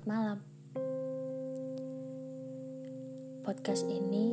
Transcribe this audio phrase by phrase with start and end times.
[0.00, 0.40] Selamat malam.
[3.44, 4.32] Podcast ini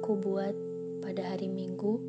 [0.00, 0.56] ku buat
[1.04, 2.00] pada hari Minggu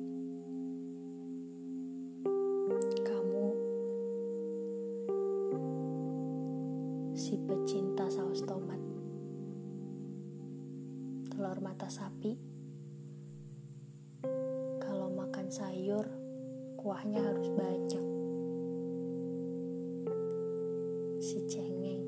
[21.24, 22.04] Si cengeng.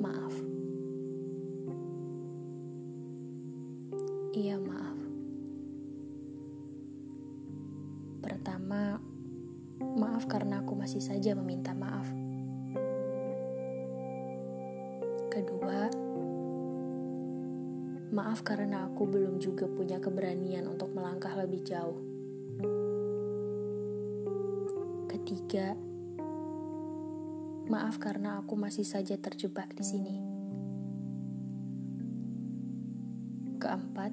[0.00, 0.32] Maaf.
[4.32, 4.96] Iya, maaf.
[8.24, 8.96] Pertama,
[9.92, 12.08] maaf karena aku masih saja meminta maaf.
[15.28, 15.92] Kedua,
[18.14, 22.13] Maaf karena aku belum juga punya keberanian untuk melangkah lebih jauh.
[25.24, 25.72] Ketiga,
[27.72, 30.16] maaf karena aku masih saja terjebak di sini.
[33.56, 34.12] Keempat,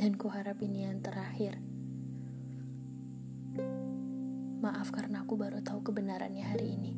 [0.00, 1.60] dan kuharap ini yang terakhir.
[4.64, 6.92] Maaf karena aku baru tahu kebenarannya hari ini.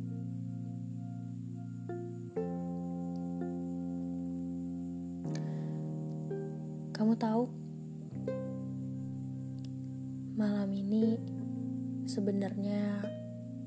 [6.95, 7.51] Kamu tahu,
[12.15, 13.03] sebenarnya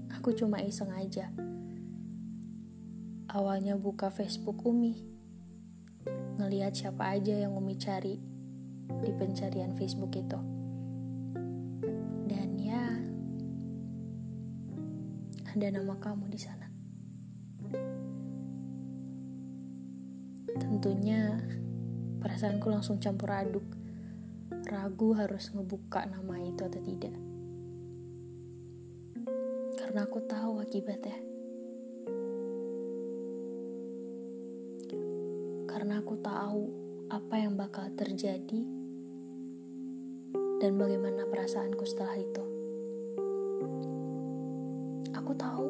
[0.08, 1.28] aku cuma iseng aja.
[3.28, 5.03] Awalnya buka Facebook Umi,
[6.40, 8.16] ngelihat siapa aja yang Umi cari
[9.03, 10.40] di pencarian Facebook itu.
[12.24, 12.88] Dan ya,
[15.52, 16.68] ada nama kamu di sana.
[20.56, 21.36] Tentunya
[22.18, 23.63] Perasaanku langsung campur aduk.
[24.68, 27.27] Ragu harus ngebuka nama itu atau tidak.
[29.97, 31.18] Karena aku tahu akibatnya.
[35.66, 36.63] Karena aku tahu
[37.09, 38.62] apa yang bakal terjadi
[40.62, 42.44] dan bagaimana perasaanku setelah itu.
[45.18, 45.66] Aku tahu.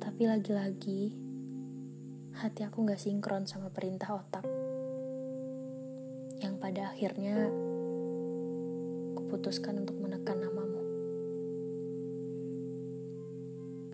[0.00, 1.12] Tapi lagi-lagi
[2.40, 4.48] hati aku gak sinkron sama perintah otak.
[6.40, 7.52] Yang pada akhirnya
[9.12, 10.67] kuputuskan untuk menekan namamu.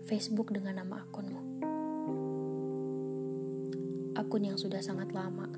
[0.05, 1.41] Facebook dengan nama akunmu.
[4.13, 5.49] Akun yang sudah sangat lama.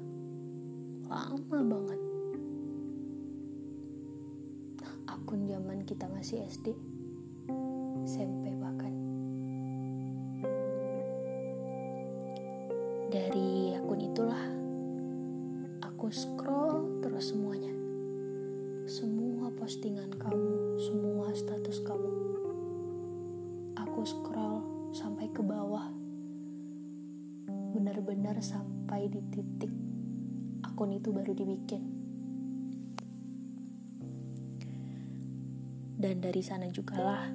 [1.04, 2.00] Lama banget.
[5.04, 6.72] Akun zaman kita masih SD.
[8.08, 8.96] SMP bahkan.
[13.12, 14.44] Dari akun itulah
[15.84, 17.76] aku scroll terus semuanya.
[18.88, 22.37] Semua postingan kamu, semua status kamu.
[23.98, 24.62] Aku scroll
[24.94, 25.90] sampai ke bawah.
[27.74, 29.74] Benar-benar sampai di titik
[30.62, 31.82] akun itu baru dibikin.
[35.98, 37.26] Dan dari sana juga lah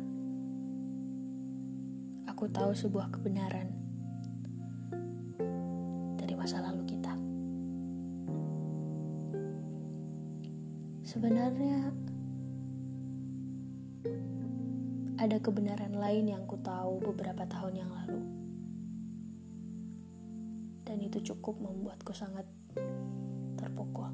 [2.31, 3.67] aku tahu sebuah kebenaran
[6.15, 7.11] dari masa lalu kita.
[11.03, 11.91] Sebenarnya
[15.23, 18.27] ada kebenaran lain yang ku tahu beberapa tahun yang lalu.
[20.83, 22.43] Dan itu cukup membuatku sangat
[23.55, 24.11] terpukul.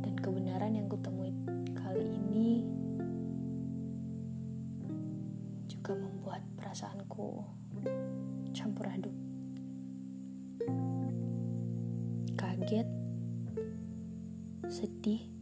[0.00, 1.36] Dan kebenaran yang kutemui
[1.76, 2.64] kali ini
[5.68, 7.44] juga membuat perasaanku
[8.56, 9.16] campur aduk.
[12.32, 12.88] Kaget,
[14.72, 15.33] sedih,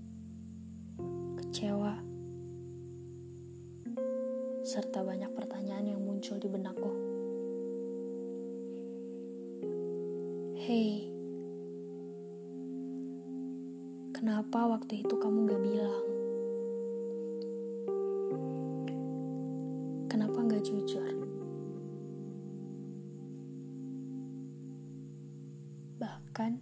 [4.72, 6.92] serta banyak pertanyaan yang muncul di benakku.
[10.64, 11.12] Hei,
[14.16, 16.04] kenapa waktu itu kamu gak bilang?
[20.08, 21.20] Kenapa gak jujur?
[26.00, 26.52] Bahkan,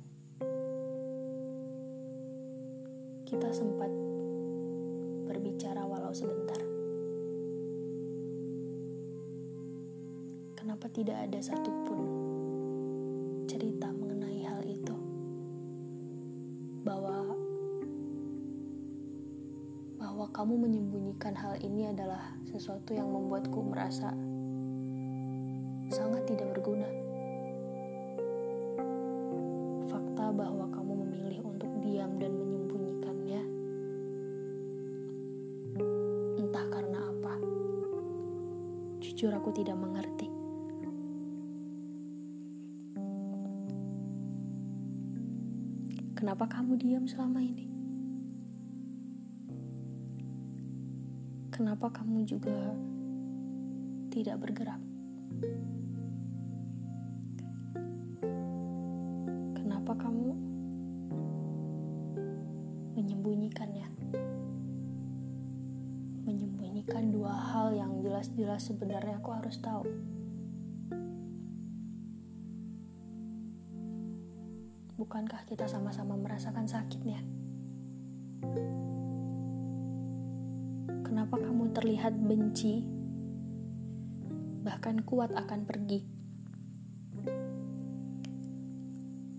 [11.00, 12.00] tidak ada satupun
[13.48, 14.92] cerita mengenai hal itu?
[16.84, 17.24] Bahwa
[19.96, 24.12] bahwa kamu menyembunyikan hal ini adalah sesuatu yang membuatku merasa
[25.88, 26.84] sangat tidak berguna.
[29.88, 33.42] Fakta bahwa kamu memilih untuk diam dan menyembunyikannya
[36.44, 37.34] entah karena apa.
[39.00, 40.39] Jujur aku tidak mengerti.
[46.20, 47.64] Kenapa kamu diam selama ini?
[51.48, 52.76] Kenapa kamu juga
[54.12, 54.84] tidak bergerak?
[59.56, 60.36] Kenapa kamu
[63.00, 63.88] menyembunyikannya?
[66.28, 69.88] Menyembunyikan dua hal yang jelas-jelas sebenarnya aku harus tahu.
[75.00, 77.24] Bukankah kita sama-sama merasakan sakitnya?
[81.00, 82.84] Kenapa kamu terlihat benci,
[84.60, 86.04] bahkan kuat akan pergi?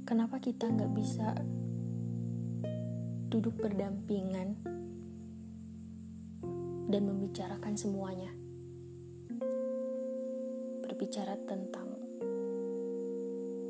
[0.02, 1.30] Kenapa kita nggak bisa
[3.30, 4.58] duduk berdampingan
[6.90, 8.34] dan membicarakan semuanya?
[10.82, 12.02] Berbicara tentang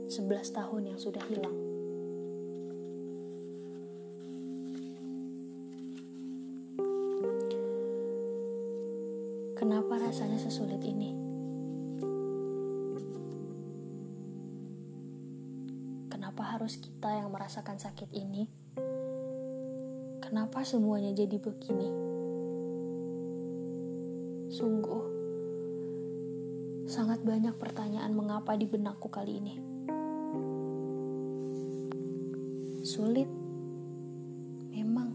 [0.07, 1.60] 11 tahun yang sudah hilang.
[9.61, 11.13] Kenapa rasanya sesulit ini?
[16.09, 18.49] Kenapa harus kita yang merasakan sakit ini?
[20.17, 21.93] Kenapa semuanya jadi begini?
[24.49, 25.03] Sungguh,
[26.89, 29.61] sangat banyak pertanyaan mengapa di benakku kali ini.
[32.81, 33.29] Sulit,
[34.73, 35.13] memang.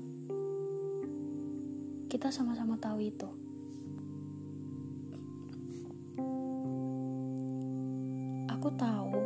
[2.06, 3.45] Kita sama-sama tahu itu.
[8.76, 9.16] Tahu.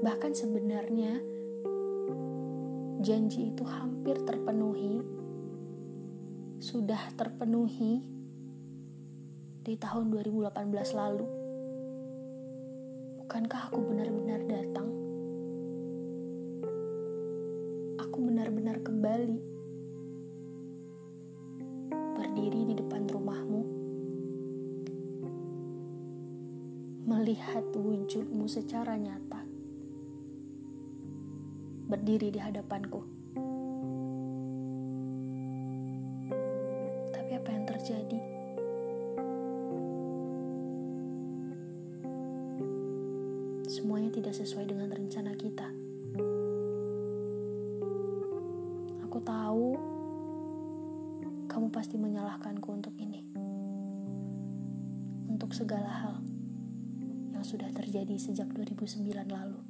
[0.03, 1.38] Bahkan sebenarnya
[2.99, 4.99] janji itu hampir terpenuhi,
[6.59, 8.03] sudah terpenuhi
[9.63, 10.51] di tahun 2018
[10.99, 11.27] lalu.
[13.23, 14.89] Bukankah aku benar-benar datang?
[18.03, 19.39] Aku benar-benar kembali
[22.19, 23.61] berdiri di depan rumahmu,
[27.07, 29.48] melihat wujudmu secara nyata,
[31.89, 33.01] berdiri di hadapanku.
[37.09, 38.39] Tapi apa yang terjadi?
[43.69, 45.69] semuanya tidak sesuai dengan rencana kita.
[49.05, 49.77] Aku tahu
[51.45, 53.21] kamu pasti menyalahkanku untuk ini.
[55.29, 56.15] Untuk segala hal
[57.29, 59.68] yang sudah terjadi sejak 2009 lalu.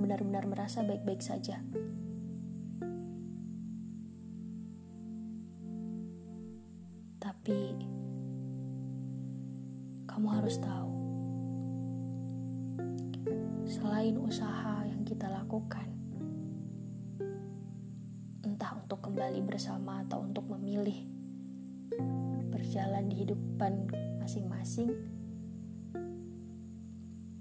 [0.00, 1.60] Benar-benar merasa baik-baik saja.
[7.20, 7.60] Tapi
[10.08, 10.92] kamu harus tahu,
[13.68, 15.88] selain usaha yang kita lakukan,
[18.42, 21.06] entah untuk kembali bersama atau untuk memilih
[22.50, 23.88] berjalan di hidupan
[24.20, 24.90] masing-masing,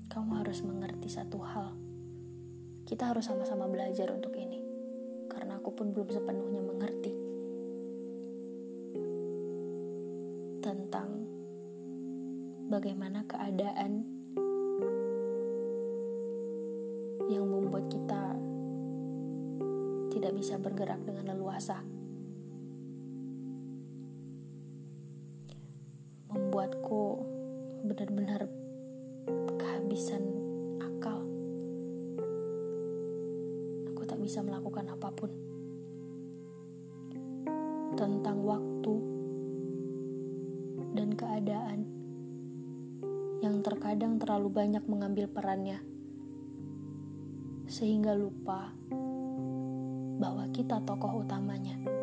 [0.08, 1.89] kamu harus mengerti satu hal.
[2.90, 4.66] Kita harus sama-sama belajar untuk ini,
[5.30, 7.14] karena aku pun belum sepenuhnya mengerti
[10.58, 11.30] tentang
[12.74, 14.10] bagaimana keadaan
[17.30, 18.34] yang membuat kita
[20.10, 21.86] tidak bisa bergerak dengan leluasa.
[26.30, 27.26] membuatku
[27.90, 28.46] benar-benar
[29.58, 30.39] kehabisan
[34.30, 35.34] bisa melakukan apa pun.
[37.98, 38.96] Tentang waktu
[40.94, 41.80] dan keadaan
[43.42, 45.82] yang terkadang terlalu banyak mengambil perannya,
[47.66, 48.70] sehingga lupa
[50.22, 51.99] bahwa kita tokoh utamanya.